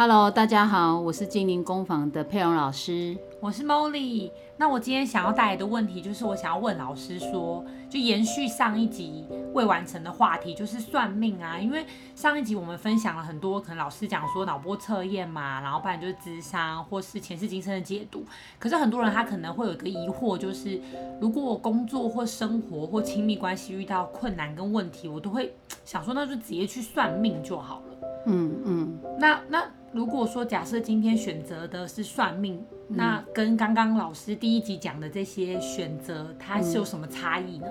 [0.00, 4.30] Hello，大家好，我是精灵工坊的佩蓉老师，我是 Molly。
[4.56, 11.58] 那我今天想要带来的问题，就是我想要问老师说，就延续上一集未完成的话题，就是算命啊。
[11.58, 11.84] 因为
[12.14, 18.24] 上一集我们分享了很多，可能老师讲说脑波测验嘛，然后不然就是智商或是前世今生的解读。
[18.60, 20.80] 可是很多人他可能会有一个疑惑，就是
[21.20, 25.52] 如果我工作或生活或亲密关系遇到困难跟问题，我都会
[25.84, 27.96] 想说，那就直接去算命就好了。
[28.26, 29.68] 嗯嗯，那那。
[29.98, 37.66] 如果说假设今天选择的是算命，嗯、那跟刚刚老师第一集讲的这些选择，它是有什么差异呢？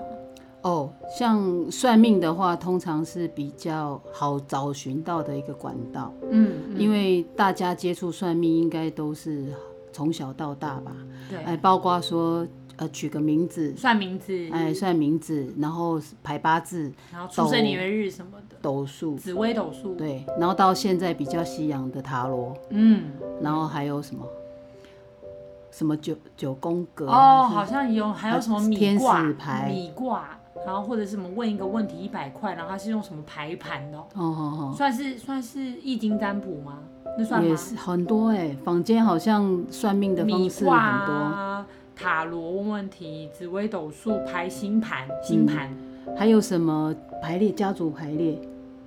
[0.60, 6.12] 哦，像算命的话，通常是比较好找寻到的一个管道。
[6.30, 9.46] 嗯，嗯，因为大家接触算命应该都是
[9.90, 10.92] 从小到大吧？
[11.30, 12.46] 对，哎，包括说。
[12.78, 23.10] 呃，取个名字，算名字，哎，算名字，然后排八字，然后出生年月日什么的，斗数，紫微斗数，对，然后到现在比较西洋的塔罗，嗯，
[23.42, 24.24] 然后还有什么，
[25.72, 36.78] 什么九九宫格，哦，好像有，还有什么米卦，天使牌，米卦，然后或者是什么问一个问题一百块，然后它是用什么排盘的，哦哦哦，算是算是易经占卜吗？
[37.18, 37.48] 那算吗？
[37.48, 41.66] 也是很多哎，坊间好像算命的方式很多。
[41.98, 45.68] 塔罗问问题，紫微斗数排星盘，星盘、
[46.06, 48.40] 嗯，还有什么排列家族排列？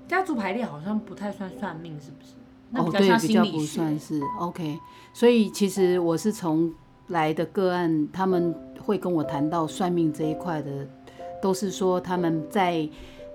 [0.08, 2.34] 家族排列好像不太算算命，是不是？
[2.82, 4.18] 哦，对，比较不算是。
[4.40, 4.80] OK，
[5.14, 6.74] 所以其实我是从
[7.08, 10.88] 来的个案，他们会跟我谈到算命这一块的，
[11.42, 12.88] 都是说他们在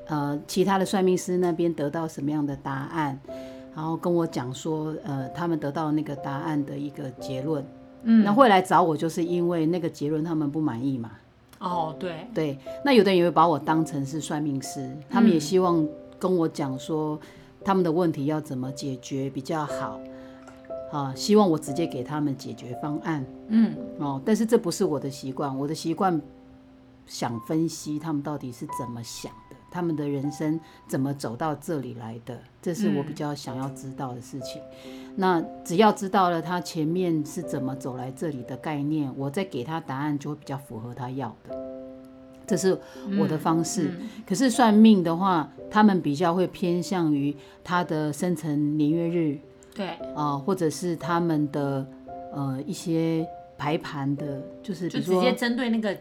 [0.06, 3.20] 呃其他的算命师那边得到什么样的答案，
[3.74, 7.62] 然后跟我讲说呃他们得到那个答案的一个结论。
[8.08, 11.10] 嗯，那会来找我，就是因为那个结论他们不满意嘛。
[11.58, 15.86] 哦，对对，那有的人也会把我当成是算命师，他们也希望
[16.18, 17.18] 跟我讲说
[17.64, 19.98] 他们的问题要怎么解决比较好，
[20.92, 23.24] 啊，希望我直接给他们解决方案。
[23.48, 26.20] 嗯，哦，但是这不是我的习惯，我的习惯
[27.06, 29.32] 想分析他们到底是怎么想。
[29.76, 32.40] 他们的人生怎么走到这里来的？
[32.62, 34.62] 这是我比较想要知道的事情。
[34.86, 41.54] 嗯、那只要知道了他前面是怎么走来这里的概念，我再给他答案就会比较符合他要的。
[42.46, 42.78] 这是
[43.20, 43.88] 我的方式。
[43.88, 49.38] 嗯嗯、可是算命的话，他们比较会偏向于他的生辰年月日，
[49.74, 51.86] 对啊、呃，或者是他们的
[52.32, 55.94] 呃一些排盘的，就是就直接针对那个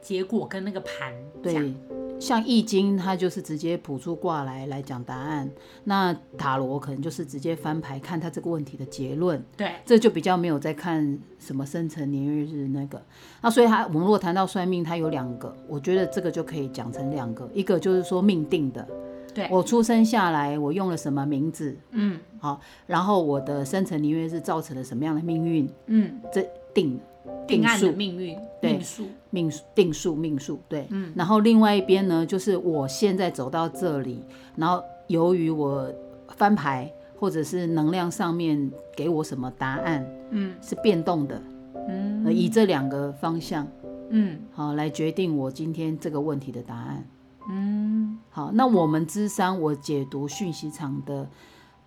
[0.00, 1.12] 结果跟那个盘
[1.42, 1.74] 对。
[2.20, 5.48] 像易经，它就是直接卜出卦来来讲答案。
[5.84, 9.42] 那塔罗可能就是直接翻牌看他这个问题的结论。
[9.56, 13.00] 对，这就比较没有在看什么生辰年月日那个。
[13.40, 17.48] 那所以他我们如果谈到算命，它有两个，我觉得这个就可以讲成两个。
[17.54, 18.86] 一个就是说命定的，
[19.32, 26.98] 对，我出生下来我用了什么名字，嗯，好，然后我的生辰年月日造成了什么样的命运，嗯，这定。
[27.46, 27.92] 定数。
[27.92, 29.04] 命运，对，命数。
[29.30, 34.24] 命定数命数，对，嗯，然后另外一边呢，就是我现在走到这里，
[34.56, 35.86] 然后由于我
[36.30, 41.42] 翻牌或者是能量上面给我什么答案，嗯，是变动的，
[41.88, 43.68] 嗯，以这两个方向，
[44.08, 47.06] 嗯，好，来决定我今天这个问题的答案，
[47.50, 51.28] 嗯，好，那我们咨商我解读讯息场的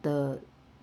[0.03, 0.39] 的。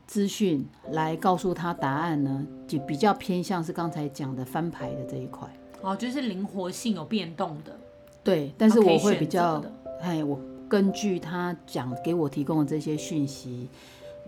[0.08, 5.46] 资讯来告诉他答案呢，就比较偏向是刚才讲的翻牌的这一块
[5.82, 7.78] 哦，就是灵活性有变动的。
[8.24, 9.62] 对，但是我会比较，
[10.00, 13.68] 哎，我根据他讲给我提供的这些讯息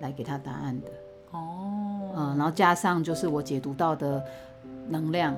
[0.00, 0.88] 来给他答案的。
[1.30, 4.22] 哦，嗯，然后加上就是我解读到的
[4.86, 5.34] 能量，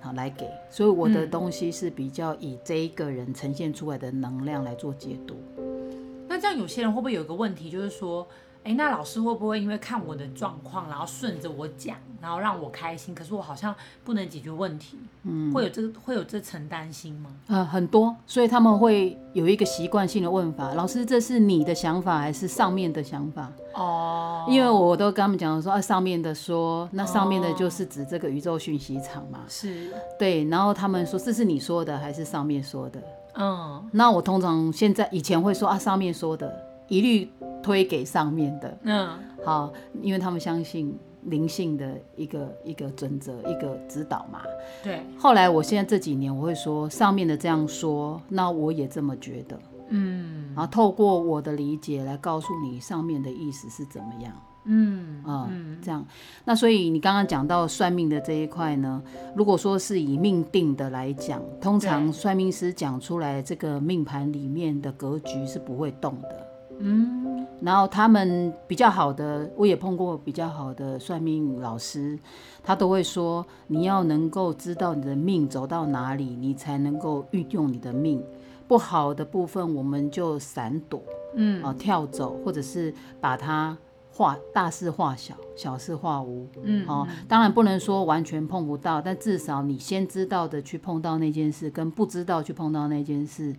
[0.00, 5.34] 好来给，所以我的东西是比较以这一个人呈现出来的能量来做解读。
[5.58, 8.24] 嗯，那这样有些人会不会有一个问题，就是说？
[8.62, 13.14] 哎，那老师会不会因为看我的状况，然后顺着我讲，然后让我开心？
[13.14, 13.74] 可是我好像
[14.04, 17.30] 不能解决问题，嗯，会有这个会有这层担心吗？
[17.46, 23.50] 呃，很多，所以他们会有一个习惯性的问法：老师，这是你的想法还是上面的想法？
[23.74, 30.44] 哦，因为我都跟他们讲说，啊，上面的说，那上面的就是指这个宇宙讯息场嘛，是对。
[30.44, 33.02] 然后他们说，这是你说的还是上面说的？
[33.36, 36.69] 嗯，那我通常现在以前会说啊，上面说的。
[36.90, 37.30] 一律
[37.62, 39.08] 推给上面的，嗯，
[39.44, 39.72] 好，
[40.02, 44.42] 因为他们相信灵性的一个一个准则，一个指导嘛。
[44.82, 45.00] 对。
[45.16, 49.58] 后来，我现在这几年我会说上面的这样说，那我也这么觉得。
[49.90, 54.32] 嗯，然后透过我的理解来告诉你上面的意思是怎么样。
[54.64, 56.04] 嗯啊、嗯，这样，
[56.44, 59.02] 那所以你刚刚讲到算命的这一块呢，
[59.34, 66.46] 如果说是以命定的来讲，通常算命师讲出来这个命盘里面的格局是不会动的。
[66.80, 72.18] 嗯，然后他们比较好的，我也碰过比较好的算命老师，
[72.62, 78.22] 他都会说，你要能够知道你的命走到哪里，你才能够运用你的命。
[78.66, 81.02] 不好的部分，我们就闪躲，
[81.34, 83.76] 嗯，啊，跳走，或者是把它。
[84.12, 86.46] 化大事化小，小事化无。
[86.62, 93.54] 嗯，哦，当然不能说完全碰不到，但至少你先知道的去碰到那件事，跟不知道去碰到那件事，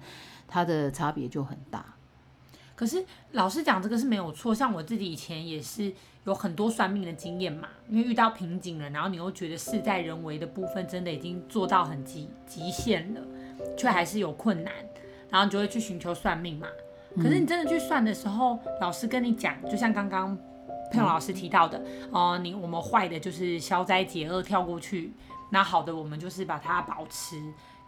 [0.47, 1.83] 它的差别就很大。
[2.81, 5.93] 可是老师讲这个是没有错，像我自己以前也是
[6.23, 13.21] 有很多算命的经验嘛，因为遇到瓶颈了，然后你又觉得事在人为的部分真的已经做到很极极限了，
[13.77, 14.73] 却还是有困难，
[15.29, 16.65] 然后你就会去寻求算命嘛。
[17.17, 20.35] 可是你真的去算的时候，嗯、老师跟你讲，就像刚刚。
[20.91, 21.77] 佩蓉老师提到的，
[22.11, 25.13] 哦、呃，你我们坏的就是消灾解厄跳过去，
[25.51, 27.37] 那好的我们就是把它保持。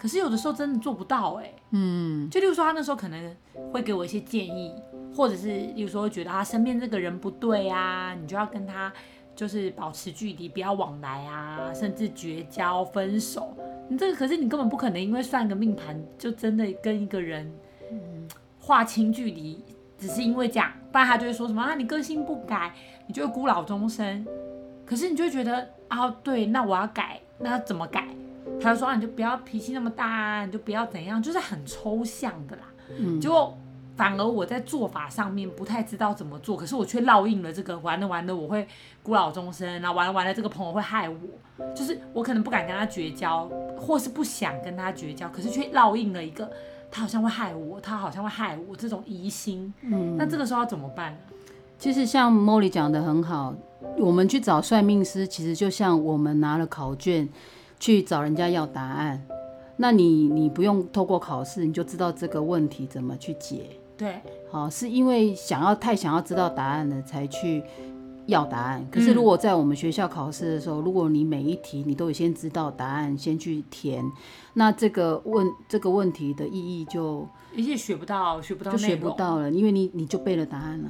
[0.03, 3.33] 可是有的时候真的做不到哎、欸，嗯，就例如说他那时候可能
[3.71, 4.75] 会给我一些建议，
[5.15, 8.91] 或者是例如说觉得他身边这个人不对啊，你就要跟他
[9.33, 13.55] 就是保持距离，不要往来啊，甚至绝交、分手。
[13.87, 17.49] 你这个可是你根本不可能因为算个命盘就真的跟一个人
[18.59, 19.63] 划清距离，
[19.97, 22.73] 只是因为这样，不然他就会说什么啊，你个性不改。
[23.05, 24.25] 你就会孤老终生，
[24.85, 28.07] 可是你就会觉得啊，对，那我要改，那怎么改？
[28.63, 32.63] 他就说啊，你就不要脾气那么大啊，你就不要怎样，就是很抽象的啦。
[32.97, 33.57] 嗯，结果
[33.95, 38.67] 反而我在做法上面不太知道怎么做，可是我却烙印了这个，完了完了，我会
[39.03, 41.15] 孤老终生，然后玩了完了，这个朋友会害我，
[41.75, 46.49] 就是我可能不敢跟他绝交，或是不想跟他绝交，可是却烙印了一个，
[46.89, 49.71] 他好像会害我，他好像会害我这种疑心。
[49.81, 51.15] 嗯，那这个时候要怎么办？
[51.77, 53.53] 其实像 Molly 讲的很好，
[53.97, 57.27] 我们去找算命师，其实就像我们拿了考卷
[57.83, 59.21] 去找人家要答案。
[59.75, 63.71] 那你你不用透过考试，你就知道这个问题怎么去解。
[63.97, 67.61] 对，好，是因为想要太想要知道答案了才去
[68.25, 68.87] 要答案。
[68.89, 74.01] 可是如果在我们学校考试的时候，如果你每一题你都有先知道答案，先去填，
[74.53, 80.89] 那这个问这个问题的意义就一切学不到，学不到就学不到了，因为你你就背了答案了。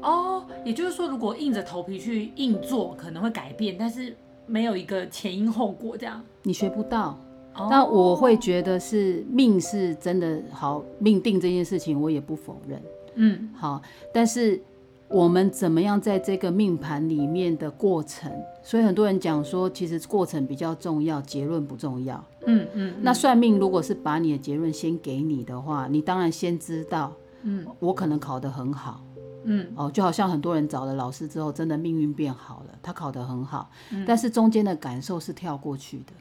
[0.00, 4.16] 哦，也就是说，如果硬着头皮去硬做，可能会改变，但是
[4.50, 7.16] 没有一个前因后果，这样你学不到。
[7.54, 12.82] 那、哦、我会觉得是命是真的好，命定这件事情我也不否认。
[13.14, 13.80] 嗯，好，
[14.12, 14.60] 但是
[15.08, 18.32] 我们怎么样在这个命盘里面的过程？
[18.62, 22.24] 所以很多人讲说，其实过程比较重要，结论不重要。
[22.46, 22.94] 嗯嗯。
[23.02, 27.12] 那算命如果是把你的结论先给你的话，你当然先知道，
[27.42, 29.02] 嗯，我可能考得很好。
[29.44, 36.12] 嗯，哦，就好像很多人找了老师之后，真的命运变好了，他考得很好，嗯、但是中间的感受是跳过去的。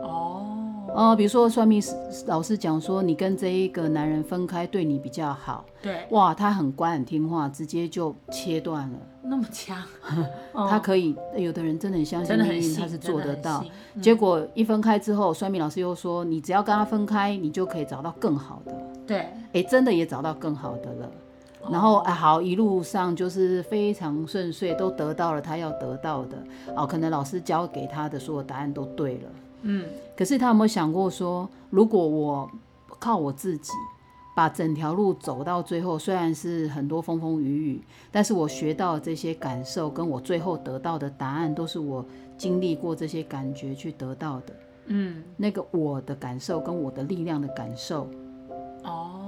[0.00, 1.94] 哦，哦，比如说算命师
[2.26, 5.64] 老师讲说，你跟这一个男人分开，对你比较好。
[5.80, 8.98] 对，哇，他很乖很听话，直接就切断了。
[9.22, 9.80] 那么强，
[10.52, 13.64] 他可以，有的人真的很相信命运，他是做得到。
[14.02, 18.74] 结果一分开之后，算命老师又说，你只要跟他分开，你就可以找到更好的。
[19.06, 21.08] 对，哎，真的也找到更好的了。
[21.70, 26.36] 然后啊，好，一路上就是非常顺遂，都得到了他要得到的。
[26.76, 29.30] 哦，可能老师教给他的所有答案都对了。
[29.62, 29.86] 嗯。
[30.16, 32.50] 可是他有没有想过说，如果我
[32.98, 33.72] 靠我自己
[34.36, 42.04] 把整条路走到最后，虽然是很多风风雨雨，但是我学到这些感受，跟我最后得到的答案，都是我
[42.36, 44.54] 经历过这些感觉去得到的。
[44.88, 45.22] 嗯。
[45.36, 48.06] 那个我的感受跟我的力量的感受。
[48.82, 49.23] 哦。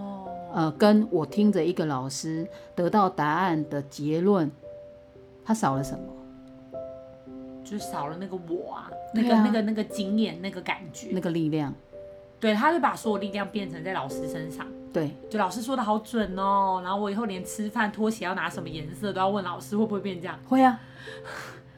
[0.57, 4.51] 呃，跟我听着一个老师得到答案的结论，
[5.45, 6.03] 他少了什么？
[7.63, 11.75] 就少了那个我啊，那个、啊、那个那个经验，那个感觉，那个力量。
[12.41, 14.67] 对，他会把所有力量变成在老师身上。
[14.95, 16.81] 对，就老师说的好准哦。
[16.83, 20.39] 然后我以后连吃饭拖鞋要拿什么颜色都要问老师，会不会变这样？
[20.49, 20.81] 会啊，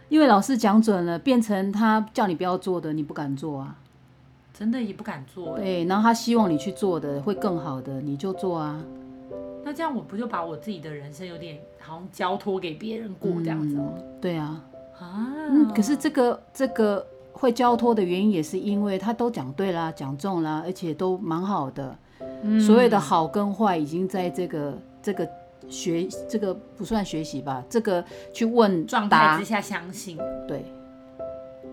[0.09, 3.77] 因为老师讲准了，变成他叫你不要做的，你不敢做啊。
[4.59, 8.83] 真的也不敢做，对，然后他希望你去做的会更好的，你就做啊。
[9.65, 13.93] 那这样我不就把我自己的人生有点好像交托给别人过这样子吗？
[13.95, 14.65] 嗯，对啊，
[14.99, 21.97] 啊，嗯，可是这个这个会交托的原因也是因为他都讲对啦，讲中啦，而且都蛮好的。
[22.43, 25.29] 嗯，所谓的好跟坏已经在这个这个
[25.69, 30.65] 学这个不算学习吧，这个去问状态之下相信，对。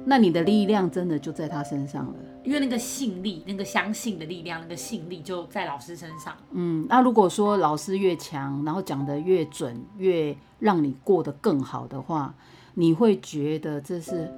[0.05, 2.13] 那你的力量真的就在他身上了。
[2.43, 6.35] 因为那个信力，那个相信的力量，那个信力就在老师身上。
[6.51, 12.35] 嗯，那如果说老师越强，然后讲得越准，越让你过得更好的话，
[12.75, 14.31] 你会觉得这是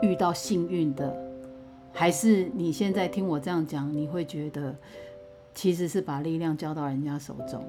[0.00, 1.14] 遇到幸运的，
[1.92, 4.74] 还是你现在听我这样讲，你会觉得
[5.54, 7.62] 其实是把力量交到人家手中？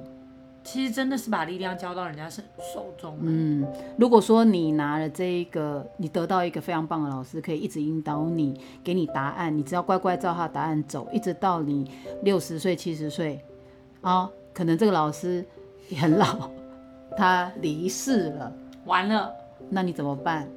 [0.65, 2.41] 其实真的是把力量交到人家手
[2.73, 3.15] 手中。
[3.21, 3.65] 嗯，
[3.99, 11.91] 如果说你拿了这一个，你得到一个非常棒的老师，可以一直引导你，给你答案，你只要乖乖照他的答案走，一直到你
[12.23, 13.39] 六十岁、七十岁，
[14.01, 15.45] 啊，可能这个老师
[15.87, 16.49] 也很老，
[17.15, 18.51] 他离世了，
[18.85, 19.31] 完了，
[19.69, 20.49] 那你怎么办？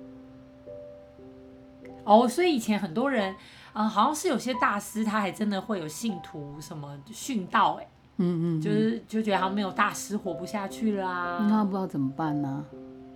[2.05, 3.37] 哦，所以以前很多人，
[3.75, 7.87] 嗯，好像是有些大师，他还真的会有信徒什么殉道，哎。
[8.19, 12.65] 嗯，嗯嗯，就是就觉得好像没有大师活不下去了啊，那不知道怎么办呢？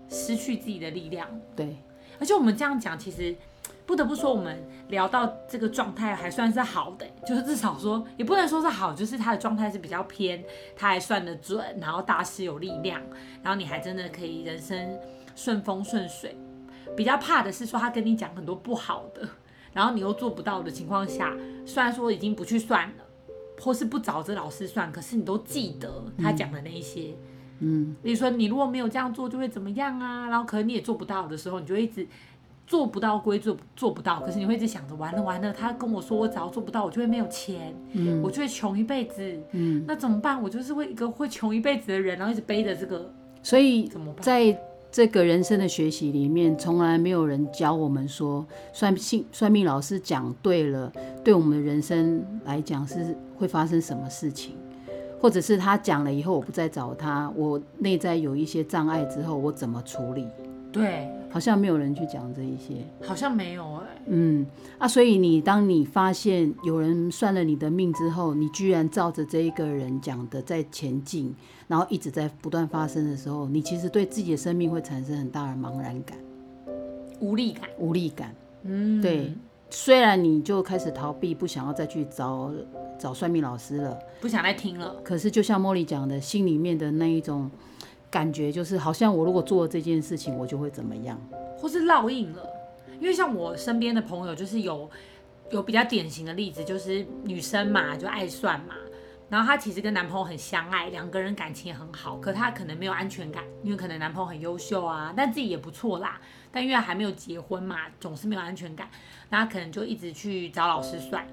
[0.09, 1.29] 失去自己的力量。
[1.57, 1.77] 对，
[2.21, 3.35] 而且我们这样讲，其实
[3.87, 10.45] 不得不说，我们聊到这个状态还算是好的，就是至少说也不能说是好，就是他的状态是比较偏，
[10.77, 13.01] 他还算得准，然后大师有力量，
[13.43, 14.99] 然后你还真的可以人生
[15.35, 16.37] 顺风顺水。
[16.95, 19.27] 比较怕的是说他跟你讲很多不好的，
[19.73, 23.02] 然后你又做不到的情况下，虽然说已经不去算了。
[23.61, 27.15] 或是不找这老师算，可是你都记得他讲的那一些，
[27.61, 30.29] 嗯，比如说你如果没有这样做，就会怎么样啊？
[30.29, 32.07] 然后可能你也做不到的时候，你就一直
[32.67, 40.43] 做不到归做做不到，可是你会一直想着完了完了，他跟我说我只要做不到，我就会没有钱，嗯，我就会穷一辈子，嗯，那怎么办？
[40.43, 44.23] 我就是会一个会穷一辈子的人，然后一直背着这个，所以怎么办？
[44.23, 44.59] 在
[44.91, 48.45] 这个人生的学习里面，从来没有人教我们说
[48.75, 50.93] 算命算命老师讲对了，
[51.25, 54.55] 对我们的人生来讲是会发生什么事情，
[55.21, 60.29] 或者是他讲了以后我不再找他，我内在有一些障碍之后我怎么处理？
[60.71, 64.03] 对，好像没有人去讲这一些，好像没有哎、欸。
[64.07, 64.47] 嗯
[64.79, 71.35] 啊，所以你当你发现有人算了你的命之后，你居然照着这一个人讲的在前进。
[71.69, 76.17] 然后一直在不断发生的时候，你其实对自己的生命会产生很大的茫然感、
[77.19, 78.35] 无力感、无力感。
[78.65, 79.33] 嗯，对。
[79.73, 82.53] 虽然你就开始逃避，不想要再去找
[82.99, 84.95] 找算命老师了，不想再听了。
[85.03, 87.51] 可是就像茉莉讲的，心里面的那一种
[88.11, 91.19] 感觉，就是好像我如果做了这件事情，我就会怎么样，
[91.57, 92.47] 或是烙印了。
[93.01, 94.89] 因为像我身边的朋友，就是有
[95.51, 98.75] 有比较典型的例子，就是女生嘛，就爱算嘛。
[99.33, 106.21] 然后她其实跟男朋友很相爱，两个人感情也很好，可她可能没有安全感，因为可能男朋友很优秀啊，但自己也不错啦，
[106.53, 108.91] 但因为还没有结婚嘛，总是没有安全感，
[109.31, 111.27] 那她可能就一直去找老师算，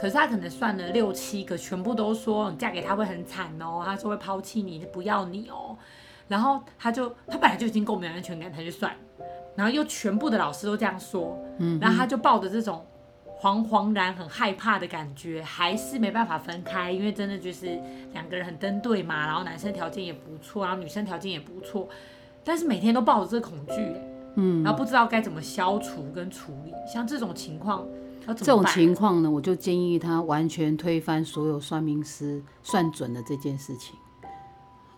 [0.00, 5.76] 可是她可能算了六七个，全部都说你嫁给他会很惨哦，他说会抛弃你，不要你哦，
[6.28, 8.96] 然后她就她本来就已经够没有安全感，她就算，
[9.54, 12.82] 然后又全部的老师都这样说，嗯，然后她就抱着这种。
[13.42, 17.76] 惶惶然很害怕的感觉，还是没办法分开，因为真的就是
[18.12, 21.88] 两个人很登对嘛，然后男生条件也不错，然后女生条件也不错，
[22.44, 23.74] 但是每天都抱着这个恐惧，
[24.36, 27.84] 嗯，然后不知道该怎么消除跟处理，像这种情况，
[28.36, 33.96] 这种情况呢，我就建议他完全推翻所有算命师算准的这件事情。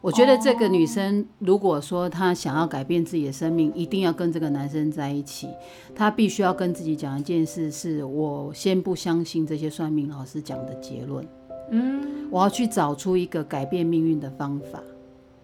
[0.04, 5.48] 我觉得这个女生，如果说她想要改变自己的生命，一定要跟这个男生在一起。
[5.94, 11.26] 她必须要跟自己讲一件事：是我先不相信这些算命老师讲的结论。
[11.70, 14.78] 嗯，我要去找出一个改变命运的方法。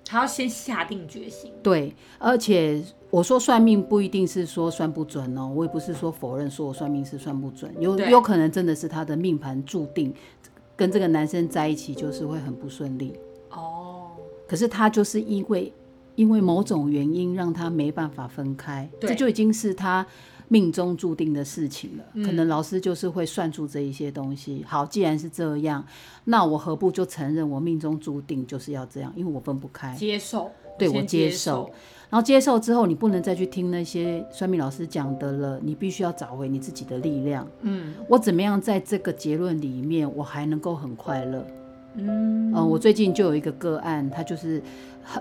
[0.05, 1.51] 她要先下定决心。
[1.63, 10.13] 对，而且我说算命不一定是说算不准哦，我也不是说否认说我算命是算不准，有有可能真的是她的命盘注定
[10.77, 13.15] 跟这个男生在一起就是会很不顺利。
[14.51, 15.73] 可是他就是因为
[16.17, 20.05] 因为某种原因让他没办法分开，这就已经是他
[20.49, 22.25] 命中注定的事情了。
[22.25, 24.65] 可能老师就是会算出这一些东西。
[24.67, 25.87] 好，既然是这样，
[26.25, 29.13] 那我何不就承认我命中注定就是要这样？
[29.15, 31.71] 因为我分不开，接受，对，我接受。
[32.11, 37.47] 然后接受之后，你不能再去听那些算命老师讲的了，你必须要找回你自己的力量。
[37.61, 41.47] 嗯，我怎么样在这个结论里面，我还能够很快乐？
[41.97, 44.63] 嗯，我最近就有一个个案，她就是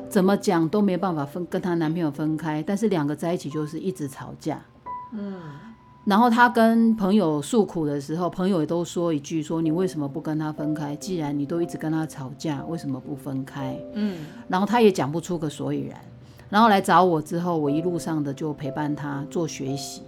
[0.07, 4.61] 怎么讲都没办法分跟她男朋友分开，但是两个在一起就是一直吵架。
[5.13, 5.33] 嗯，
[6.05, 10.95] 然后她跟朋友诉苦的时候，朋友也都说一句说，你为什么不跟他分开？
[10.95, 13.75] 既然你都一直跟他吵架，为什么不分开？
[13.93, 15.99] 嗯，然后她也讲不出个所以然，
[16.49, 20.03] 然后来找我之后，我一路上的就陪伴她做学习。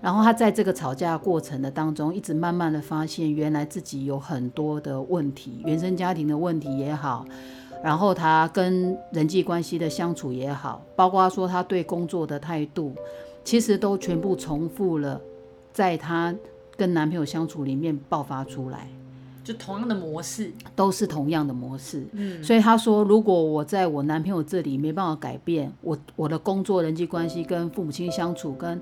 [0.00, 7.24] 然后他在这个吵架过程的当中，一直慢慢的发现，原来自己有很多的问题，原生家庭的问题也好，
[7.82, 12.94] 然后他跟人际关系的相处也好，包括说他对工作的态度，
[13.42, 15.20] 其实都全部重复了
[15.72, 16.34] 在他
[16.76, 18.88] 跟男朋友相处里面爆发出来，
[19.42, 22.04] 就同样的模式，都是同样的模式。
[22.12, 28.80] 嗯，所以他说，如果我在我男朋友这里没办法改变，我我的工作、人际关系、跟父母亲相处、跟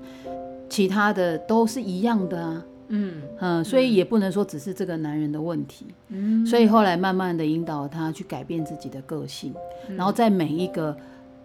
[0.69, 2.65] 其他的都是一样的啊。
[2.87, 5.87] 嗯嗯，所以也不能说只是这个男人的问题。
[6.09, 9.51] 嗯，所以后来慢慢的引导他去改变自己的个性，
[9.89, 10.95] 嗯、然后在每一个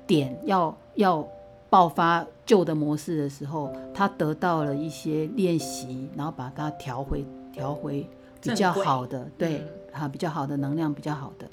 [0.07, 1.27] 点要要
[1.71, 8.07] 爆发旧的模式的时候，他得到了一些练习，然后把它调回调回
[8.43, 9.61] 比较好的，对，
[9.93, 11.49] 哈、嗯，比较好的能量，比较好的。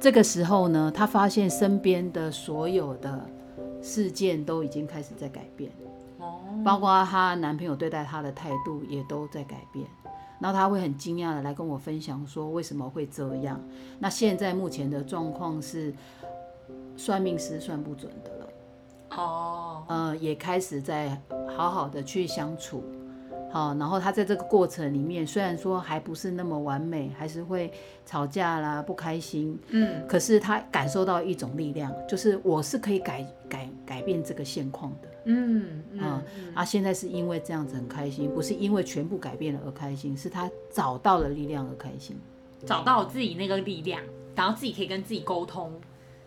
[0.00, 3.20] 这个时候呢，他发现身边的所有的
[3.82, 5.70] 事件都已经开始在改变。
[6.64, 9.86] 包括她男朋友对待她的态度也都在改变，
[10.40, 13.60] 然后她会很惊讶的来跟我分享说为什么会这样。
[13.98, 15.94] 那现在目前的状况是
[16.96, 18.46] 算命师算不准的了，
[19.16, 21.20] 哦，呃，也开始在
[21.56, 22.82] 好好的去相处。
[23.50, 27.72] 好，然后他在这个过程里面，虽然说还不是那么完美，还是会
[28.04, 36.22] 吵架啦、不开心，嗯，可是他感受到一种力量，就是我是可以改改改变这个现况的，嗯嗯，啊，
[36.54, 42.16] 啊，现在是因为这样子很开心，不是因为全部改变了而开心，是他找到了力量而开心，
[42.66, 44.02] 找到自己那个力量，
[44.34, 45.72] 然后自己可以跟自己沟通，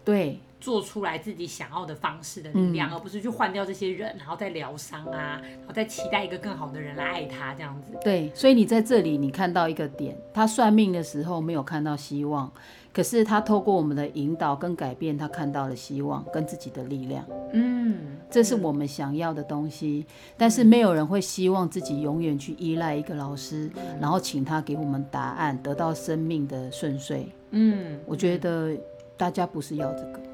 [0.04, 0.40] 对。
[0.62, 7.91] 做出来自己想要的方式的力量，嗯、而不是去换掉这些人，然后再疗伤啊，然后再期待一个更好的人来爱他这样子。
[8.03, 12.50] 对，所以你在这里你看到一个点，他算命的时候没有看到希望，
[12.94, 17.25] 可是他透过我们的引导跟改变，他看到了希望跟自己的力量。
[17.53, 27.27] 嗯，这是我们想要的东西，嗯、但是没有人会希望自己永远去依赖一个老师，嗯、然后请他给我们答案，得到生命的顺遂。
[27.50, 28.77] 嗯，我觉得
[29.18, 30.31] 大家不是要这个。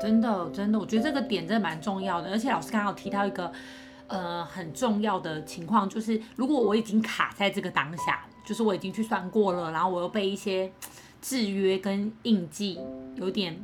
[0.00, 2.30] 真的，真的，我觉得这个点真的蛮重要的。
[2.30, 3.52] 而且老师刚刚有提到一个，
[4.06, 10.72] 呃，很重要的情况，就是如果我已经卡在这个当下，就是我已经去算过了，然后我又被一些
[11.20, 12.80] 制约跟印记
[13.16, 13.56] 有点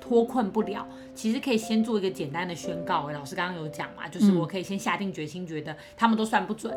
[0.00, 3.10] 脱困不了，其实可以先做一个简单的宣告。
[3.10, 6.76] 老师刚刚有讲嘛，就是我可以先下定决心，觉得他们都算不准，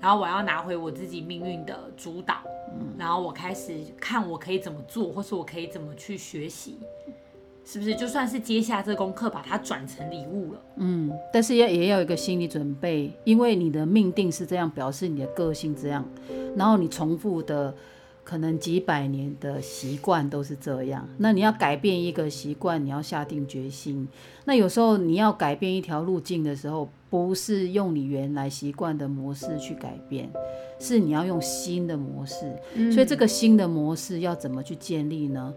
[0.00, 2.36] 然后我要拿回我自己命运的主导，
[2.96, 6.78] 然后我开始看我可以怎么做，或是我可以怎么去学习。
[7.64, 10.60] 是不是就算是接下这功课，把它转成礼物了？
[10.76, 16.04] 嗯，但是要也要有一个心理准备，因为你的命定是这样，表示你的个性这样，
[16.56, 17.72] 然后你重复的
[18.24, 21.08] 可能几百年的习惯都是这样。
[21.18, 24.08] 那你要改变一个习惯，你要下定决心。
[24.44, 30.28] 那有时候你要改变一条路径的时候，不是用你原来习惯的模式去改变，
[30.80, 32.52] 是你要用新的模式。
[32.74, 35.54] 嗯，所以这个新的模式要怎么去建立呢？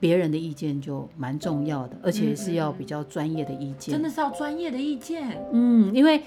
[0.00, 3.92] 别人的意见就蛮重要的，而且是要比较专业的意见。
[3.92, 5.38] 真的是要专业的意见。
[5.52, 6.22] 嗯，因为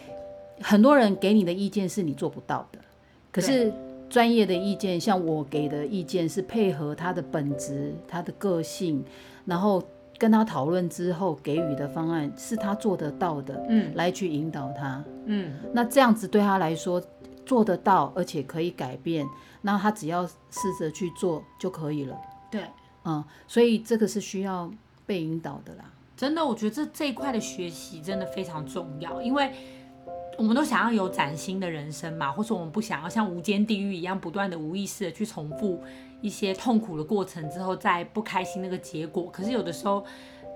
[0.62, 2.78] 很多人给你的意见是你做不到的，
[3.32, 3.74] 可是
[4.08, 9.04] 专业的意见，像我给的意见是配合他的本质、他的个性，
[9.44, 9.82] 然后
[10.20, 17.02] 跟他讨论之后给予的方案是他做得到的，嗯，来去引导他，嗯，那这样子对他来说
[17.44, 19.26] 做得到，而且可以改变，
[19.64, 22.16] 那他只要试着去做就可以了。
[22.52, 22.62] 对。
[23.06, 24.72] 嗯，所以这个是需要
[25.06, 25.86] 被引导的啦。
[26.16, 29.52] 真的，我觉得这这一块的学习真的非常重要，因为
[30.38, 35.84] 我们都想要有崭新的人生嘛，或者我们不想要像无间地狱一样不断的无意识的去重复
[36.22, 39.30] 一些痛苦的过程之后再不开心那个结果。
[39.32, 40.06] 可是有的时候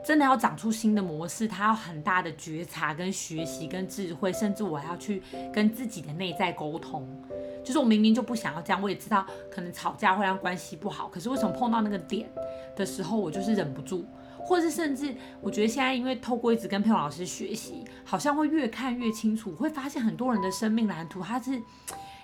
[0.05, 5.21] 真的要长出新的模式，它要很大的觉察跟学习跟智慧，甚至我还要去
[5.53, 7.05] 跟自己的内在沟通。
[7.63, 12.29] 就是我明明就不想要这样，我也知道可能吵架会让关系不好，可是为什么碰到那个点
[12.77, 14.05] 的时候，我就是忍不住，
[14.39, 21.61] 或者是甚至我觉得现在因为透过一直跟佩蓉老师学习，好像会越看越清楚，会发现很多人的生命蓝图，它是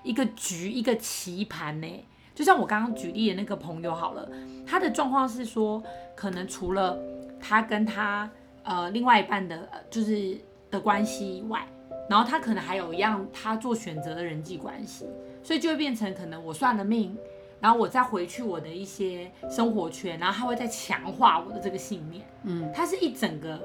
[0.01, 2.05] 一个局，一个棋盘呢。
[2.33, 4.27] 就像我刚刚举例的那个朋友好了，
[4.65, 5.83] 他的状况是说，
[6.15, 6.97] 可能除了
[7.43, 8.31] 他跟他
[8.63, 10.37] 呃另外一半的，就是
[10.71, 11.67] 的关系以外，
[12.09, 15.05] 然后他可能还有一样他做选择的人际关系。
[15.43, 17.17] 所以就会变成可能我算了命，
[17.59, 22.25] 然后我再回去我的一些生活圈，然后他会再强化我的这个信念。
[22.43, 23.61] 嗯，它是一整个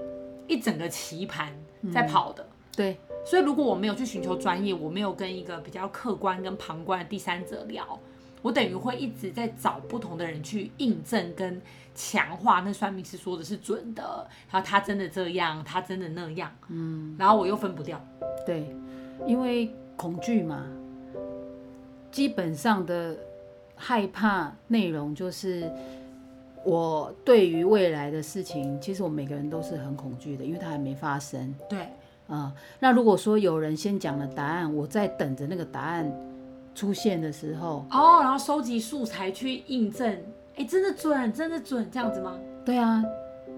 [0.49, 1.53] 一整个棋盘
[1.95, 2.43] 在跑的。
[2.43, 7.97] 嗯，对，所以如果我没有去寻求专业，我没有跟一个比较客观跟旁观的第三者聊，
[8.43, 11.63] 我等于会一直在找不同的人去印证跟
[12.01, 16.49] 强化那算命师说的是准的，然后他真的这样，他真的那样。
[16.69, 18.01] 嗯，然后我又分不掉。
[18.47, 18.73] 对，
[19.27, 20.65] 因为恐惧嘛。
[22.13, 23.17] 基本上的
[23.75, 25.69] 害怕内容就是，
[26.65, 31.53] 我对于未来的事情，其实我们每个人都是很恐惧的，因为它还没发生。
[31.69, 31.89] 对，啊、
[32.29, 32.53] 嗯。
[32.79, 36.11] 那如果说有人先讲了答案，我在等着那个答案
[36.75, 40.17] 出现的时候，哦，然后收集素材去印证，
[40.59, 42.39] 哎，真的准，真的准，这样子吗？
[42.65, 43.03] 对啊，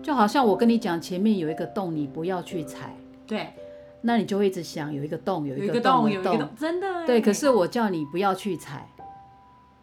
[0.03, 2.95] 就好像我跟你讲，前面有一个洞，你不要去踩。
[3.27, 3.49] 对。
[4.03, 7.07] 那你就会一直想有一个洞，有一个洞，有一个洞，真的。
[7.07, 8.89] 对，可是我叫你不要去踩，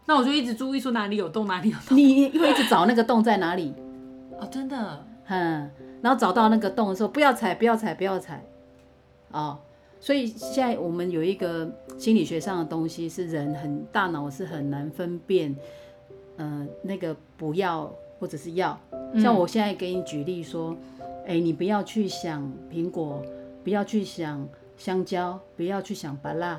[0.07, 1.95] 那我就一直注意说哪里有洞，哪里有洞。
[1.95, 3.75] 你会一直找那个洞在哪里？
[4.39, 5.05] 哦，真的。
[5.27, 5.69] 嗯，
[6.01, 8.43] 然后找到那个洞的时候，不要踩，不要踩，不要踩。
[9.31, 9.59] 哦，
[9.99, 15.55] 所以现在我们有一个心理学上的东西，是人很大脑是很难分辨，
[16.37, 18.79] 呃，那个不要或者是要。
[19.19, 20.75] 像我现在给你举例说，
[21.25, 23.21] 哎、嗯，你不要去想苹果。
[23.63, 24.47] 不要去想
[24.77, 26.57] 香蕉，不要去想芭辣，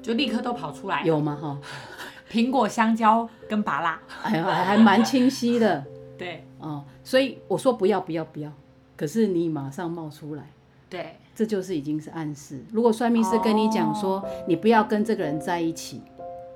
[0.00, 1.02] 就立刻都跑出来。
[1.02, 1.36] 有吗？
[1.42, 1.58] 哈，
[2.30, 5.84] 苹果、香蕉跟芭辣，哎呀，还蛮清晰的。
[6.16, 8.52] 对，哦，所以我说不要，不要，不要，
[8.96, 10.48] 可是你马上冒出来。
[10.88, 12.62] 对，这就是已经是暗示。
[12.70, 16.00] 如果算命师跟你讲说，哦，你不要跟这个人在一起，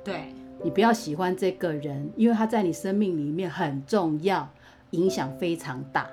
[0.04, 4.48] 对，你不要喜欢这个人，因为他在你生命里面很重要，
[4.90, 6.08] 影响非常大，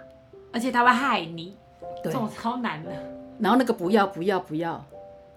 [0.51, 1.55] 而且他会害你。
[2.03, 2.91] 对，这种超难的。
[3.39, 4.83] 然后那个不要不要不要，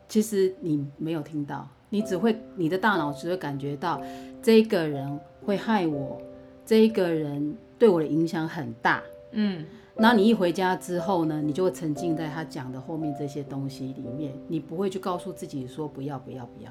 [0.09, 4.01] 其实你没有听到，你只会你的大脑只会感觉到
[4.43, 6.21] 这个人会害我，
[6.65, 9.03] 这个人对我的影响很大。
[9.33, 9.65] 嗯，
[9.97, 16.71] 然后你一回家之后呢，你就会沉浸在他讲的后面这些东西里面，你不会去告诉自己说不要不要不要。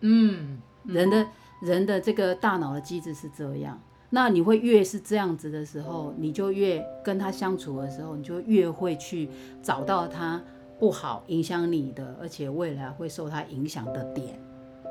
[0.00, 1.26] 嗯，人的
[1.62, 3.80] 人的这个大脑的机制是这样。
[4.10, 9.28] 那你会越是这样子的时候，你就越跟他相处的时候，你就越会去
[9.62, 10.40] 找到他
[10.78, 14.38] 不好影响你的，而且未来会受他影响的点，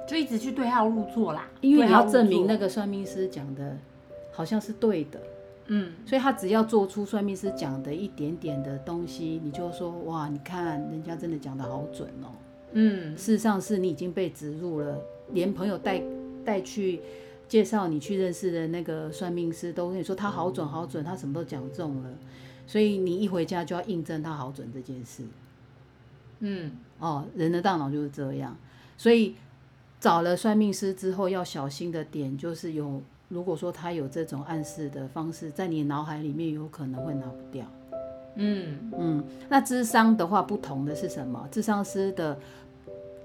[0.05, 1.47] 就一直去对号入座啦。
[1.61, 3.77] 因为你要证明那个算命师讲的
[4.33, 5.19] 好像是对的，
[5.67, 12.35] 嗯，所以他只要做出算命师讲的一点点的东西，你就说哇，你看人家真的讲的好准哦，
[12.75, 15.01] 嗯，事实上是你已经被植入了，
[15.33, 16.01] 连朋友带
[16.45, 17.01] 带去。
[17.47, 22.09] 介绍你去认识的那个算命师，都跟你说他好准好准，他什么都讲中了，
[22.65, 25.21] 所以你一回家就要印证他好准这件事。
[26.39, 28.57] 嗯，哦，人的大脑就是这样，
[28.97, 29.35] 所以
[29.99, 37.63] 找了算命师之后要小心的点就是有，如果说他有这种暗示的方式，在你脑海里面有可能会拿不掉。
[38.37, 41.47] 嗯嗯，那智商的话不同的是什么？
[41.51, 42.37] 智商师的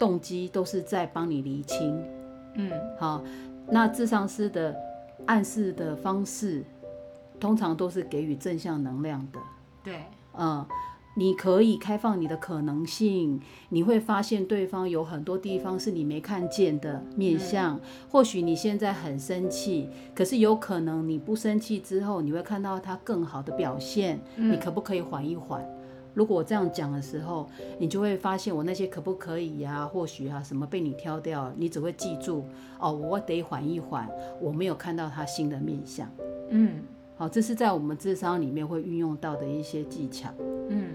[0.00, 2.02] 动机都是在帮你厘清。
[2.54, 3.22] 嗯，好。
[3.68, 4.74] 那智商师的
[5.26, 6.64] 暗示的方式，
[7.38, 9.38] 通常都是给予正向能量的。
[9.84, 10.00] 对，
[10.36, 10.66] 嗯，
[11.14, 17.76] 你可以开放你的可能性，你会发现对方有很多地方是你没看见的面相。
[17.76, 17.80] 嗯。
[18.10, 24.18] 或许你现在很生气，可是有可能你不生气之后，你会看到他更好的表现。
[24.34, 24.50] 嗯。
[24.52, 25.64] 你可不可以缓一缓？
[26.14, 29.86] 如果我这样讲的时候，你就会发现我那些可不可以呀、啊？
[29.86, 32.44] 或许啊，什么被你挑掉，你只会记住
[32.78, 34.08] 哦，我得缓一缓，
[34.40, 36.10] 我没有看到他新的面相。
[36.50, 36.82] 嗯，
[37.16, 40.28] 好，这是在我们智商里面会运用到的一些技巧。
[40.68, 40.94] 嗯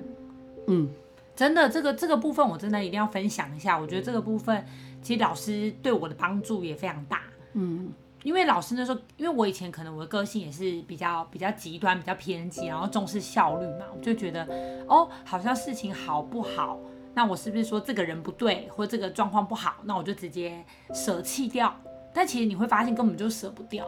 [0.67, 0.89] 嗯，
[1.35, 3.79] 真的，这个这个部分我真的一定要分享一下。
[3.79, 4.65] 我觉得这个部分
[5.01, 7.21] 其实老师对我的帮助也非常大。
[7.53, 7.93] 嗯。
[8.25, 14.43] 因为老师那时候，因为我以前可能我的个性也是比较比较极端、比较偏激，然后重视效率嘛，我就觉得
[14.87, 16.79] 哦，好像事情好不好，
[17.13, 21.71] 那我是不是说这个人不对，或这个状况不好，那我就直接舍弃掉？
[22.15, 23.85] 但其实你会发现根本就舍不掉。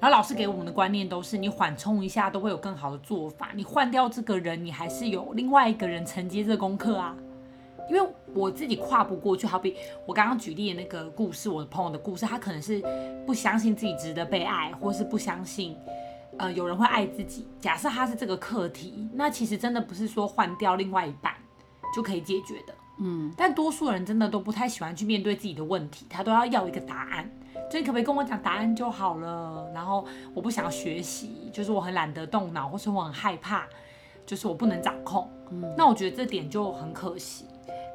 [0.00, 7.14] 然后老师给我们的观念都是，你缓冲一下都会有更好的做法，你换掉这个人，你还是有另外一个人承接这功课啊。
[7.88, 12.82] 因为我自己跨不过去，好比我刚刚举例的那个故事，我的朋友的故事，他可能是
[13.26, 15.76] 不相信自己值得被爱，或是不相信，
[16.36, 17.46] 呃，有人会爱自己。
[17.58, 21.32] 假设他是这个课题，那其实真的不是说换掉另外一半
[21.94, 22.74] 就可以解决的。
[23.00, 27.30] 嗯，但多数人真的都不太喜欢去面对自己的问题，他都要要一个答案。
[27.70, 29.70] 所以你可不可以跟我讲答案就好了？
[29.74, 33.66] 然后我不想学习，就是我很懒得动脑，或是我很害怕，
[34.24, 35.30] 就是我不能掌控。
[35.50, 37.44] 嗯，那我觉得这点就很可惜。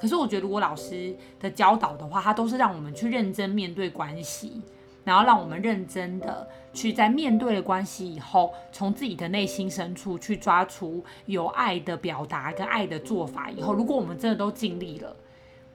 [0.03, 4.61] 可是我觉得，如果老师的教导的话，他都是让我们去认真面对关系，
[5.05, 13.49] 然后让我们认真的去在面对了关系以后，从自己的内心深处去抓出有爱的表达跟爱的做法。
[13.49, 15.15] 以后，如果我们真的都尽力了，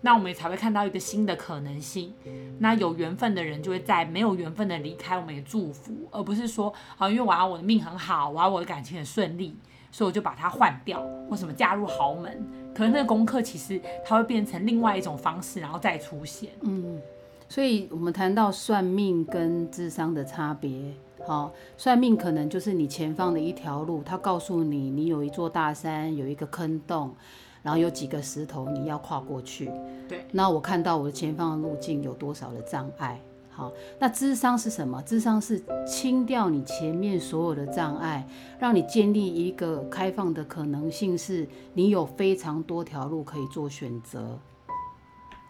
[0.02, 2.12] 那我们也才会看到一个新的可能性。
[2.58, 9.56] 那有缘分的人就会在没有缘分的离开，我们也祝福，而不是说啊，因为我要我的命很好，我要我的感情很顺利。
[9.90, 16.50] 所以我就把它换掉，或什么加入豪门，可能那个功课其实它会变成另外一种方式，然后再出现。
[16.60, 17.00] 嗯，
[17.48, 20.92] 所以我们谈到算命跟智商的差别，
[21.26, 27.14] 好，算命可能就是你前方的一条路，它告诉你你有一座大山，有一个坑洞，
[27.62, 29.70] 然后有几个石头你要跨过去。
[30.06, 33.20] 对，那我看到我的前方的路径有多少的障碍。
[33.58, 35.02] 好，那智商是什么？
[35.02, 38.24] 智商是清掉你前面所有的障碍，
[38.56, 41.44] 让你建立一个开放的可能性，是
[41.74, 44.38] 你有非常多条路可以做选择。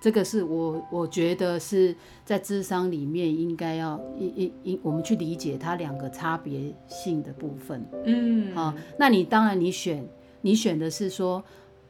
[0.01, 1.94] 这个是我我觉得是
[2.25, 7.87] 在智商里面应该要一一一我们去理解它两个差别性的部分。
[8.07, 10.03] 嗯，好，那你当然你选
[10.40, 11.44] 你选的是说。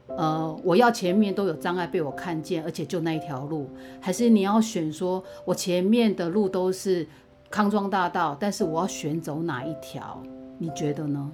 [0.09, 3.68] 呃，我要前面都有障碍被我看见，而且就那一条路，
[4.01, 7.07] 还是你要选说，我前面的路都是
[7.51, 10.23] 康庄大道，但是我要选走哪一条？
[10.59, 11.31] 你觉得呢？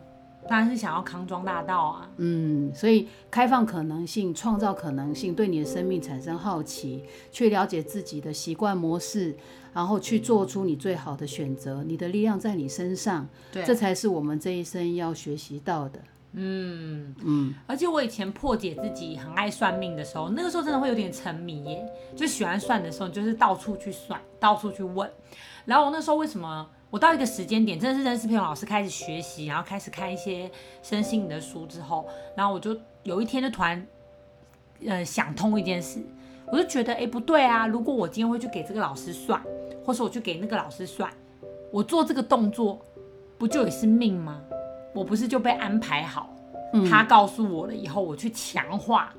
[0.47, 2.11] 当然是想要康庄大道啊。
[2.19, 9.35] 嗯，所以开放可能性，创造可能性，对你的生命产生好奇，去了解自己的习惯模式，
[9.73, 11.83] 然后去做出你最好的选择。
[11.85, 15.99] 你的力量在你身上，对，这才是我们这一生要学习到的。
[16.37, 25.09] 嗯嗯，而且我以前破解自己很爱算命的时候，那个时候真的会有点沉迷耶，就喜欢算的时候，就是到处去算，到处去问。
[25.65, 30.51] 然后我那时候为什么我到一个时间点，真的是认识培勇老师，开始学习，然后开始看一些
[30.83, 33.87] 身心灵的书之后，然后我就有一天就突然
[34.85, 36.03] 呃想通一件事，
[36.49, 39.41] 我就觉得哎不对啊，如果我今天会去给这个老师算，
[39.85, 41.09] 或是我去给那个老师算，
[41.71, 42.85] 我做这个动作
[43.39, 44.43] 不就也是命吗？
[44.95, 46.31] 我不是就被安排好，
[46.73, 49.13] 嗯、他告诉我了以后，我去强化，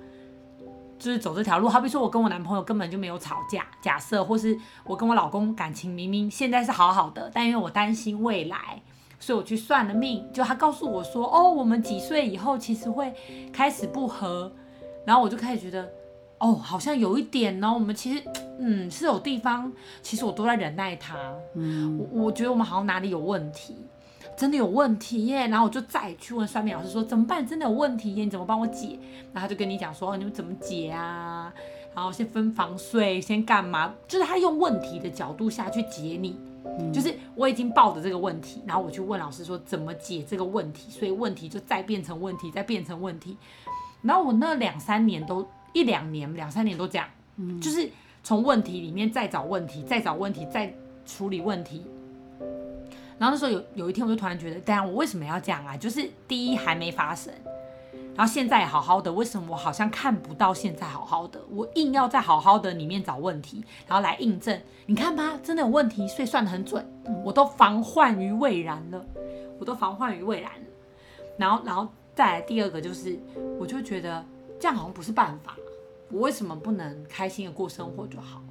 [0.97, 1.67] 就是走这条路。
[1.67, 8.81] 好比说，我跟我男朋友根本就没有吵架，假设，或是我跟我老公感情明明现在是好好的，但因为我担心未来，
[9.19, 10.25] 所以我去算了命。
[10.33, 13.13] 就他告诉我说，哦，我们几岁以后其实会
[13.51, 14.51] 开始不和，
[15.05, 15.89] 然后我就开始觉得，
[16.39, 17.71] 哦，好像有一点呢。
[17.71, 18.23] 我们其实，
[18.59, 21.17] 嗯，是有地方，其实我都在忍耐他。
[21.53, 23.75] 嗯，我我觉得我们好像哪里有问题。
[24.37, 27.45] 真的有问题耶，然后我就再去问算命老师说怎么办？
[27.45, 28.99] 真的有问题耶，你怎么帮我解？
[29.31, 31.53] 然后他就跟你讲说，哦，你们怎么解啊？
[31.95, 33.93] 然后先分房睡，先干嘛？
[34.07, 43.37] 就是他用问题的角度下去解你，嗯、就是我已经抱着这个问题，然后我去问老师说怎么解这个问题，所以问题就再变成问题，再变成问题。
[44.01, 47.89] 然后我那两三年都一两年两三年都这样，嗯、就是
[48.21, 50.73] 从问题里面再找问题，再找问题，再
[51.05, 51.81] 处理问题。
[53.17, 55.77] 然后那时候有有一天，我就突然觉得，对啊，我为什么要这样啊？
[55.77, 57.33] 就是第一还没发生，
[58.15, 61.39] 然后现在好好的，为什么我好像看不到现在好好的？
[61.49, 64.59] 我硬要在好好的里面找问题，然后来印证。
[64.85, 66.85] 你看吧，真的有问题，所以算得很准。
[67.23, 69.05] 我都防患于未然了，
[69.59, 70.67] 我都防患于未然了。
[71.37, 73.17] 然后，然后再来第二个就是，
[73.59, 74.23] 我就觉得
[74.59, 75.55] 这样好像不是办法。
[76.11, 78.43] 我为什么不能开心的过生活就好？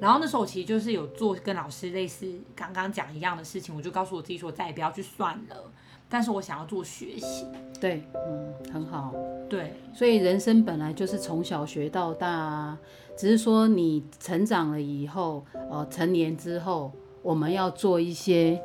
[0.00, 5.72] 然后那时候我其实就是有做跟老师类似刚刚讲一样的事情，我就告诉我自己说再也不要去算了，
[6.08, 7.46] 但是我想要做学习。
[7.80, 9.14] 对，嗯，很好。
[9.48, 12.78] 对，所以人生本来就是从小学到大啊，
[13.16, 16.92] 只是说你成长了以后，呃，成年之后，
[17.22, 18.60] 我们要做一些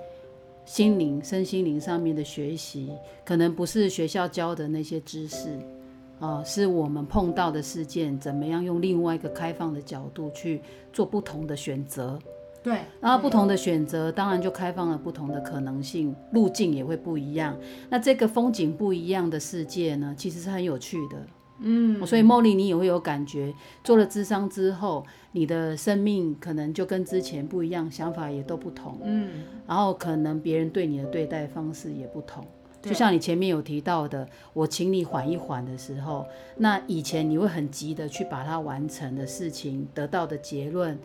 [0.65, 2.91] 心灵、身心灵上面的学习，
[3.25, 5.59] 可能不是学校教的那些知识。
[6.23, 10.61] 啊、呃，是我们碰到的事件，怎么样用另外一个开放的角度去
[10.93, 12.17] 做不同的选择？
[12.63, 17.53] 对，然后不同的选择，当然就开放了不同的可能性，路径也会不一样。
[17.89, 21.17] 那这个风景不一样的世界呢，其实是很有趣的。
[21.59, 28.97] 嗯，所以茉莉，你也会有感觉，做了智商之后，你的生命可能就跟之前不一样，想法也都不同。
[29.03, 32.45] 嗯，然后可能别人对你的对待方式也不同。
[32.83, 36.25] 就像你前面有提到的，我请你缓一缓的时候，
[36.57, 40.99] 那以前你会很急的去把它完成的事情，得到的结论，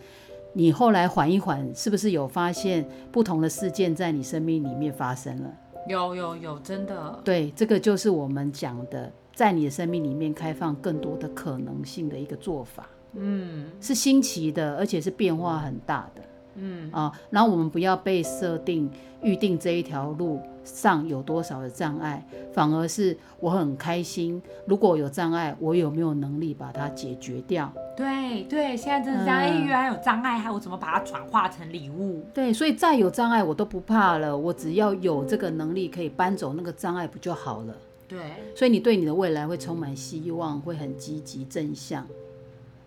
[0.53, 5.51] 你后来缓一缓，是不是有发现不同的事件在你生命里面发生了？
[5.87, 7.21] 有有有，真的。
[7.25, 12.89] 对，这个就是我们讲的，在你的生命里面开放更多的可能性的一个做法。
[13.15, 16.23] 嗯，是新奇的，而且是变化很大的。
[16.55, 18.91] 嗯啊，然后我们不要被设定
[19.23, 24.43] 预定这一条路上有多少的障碍，反而是我很开心。
[24.67, 27.73] 如果有障碍，我有没有能力把它解决掉？
[27.97, 29.41] 对对，现在真的是这样。
[29.41, 32.25] 哎、嗯，原来有障碍，还我怎么把它转化成礼物？
[32.35, 37.75] 对，所以再有障碍我都不怕了，我只要有这个能力可以搬走那个障碍，不就好了？
[38.07, 38.19] 对，
[38.55, 42.07] 所以你对你的未来会充满希望，会很积极正向。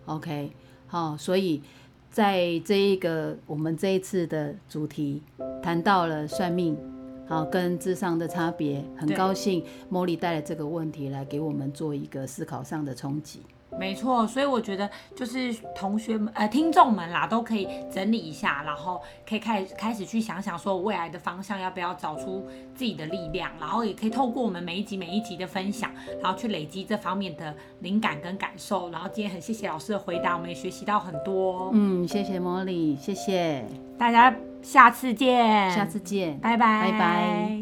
[0.06, 0.50] OK，
[0.86, 1.62] 好，所以。
[2.12, 5.22] 在这一个我们这一次的主题
[5.62, 6.76] 谈到了算命，
[7.26, 13.40] 好跟智商的差别，很高兴茉莉带来这个问题来给我们做一个思考上的冲击。
[13.78, 25.90] 没错，所以我觉得就是同学们呃听众们啦，都可以整理一下，然后可以开始开始去想想说未来的方向要不要找出自己的力量，然后也可以透过我们每一集每一集的分享，
[26.22, 28.90] 然后去累积这方面的灵感跟感受。
[28.90, 31.70] 然后今天很谢谢老师的回答，我们也学习到很多。
[31.72, 33.64] 嗯，谢谢茉莉，谢谢
[33.98, 37.61] 大家，下次见，下次见，拜拜，拜拜。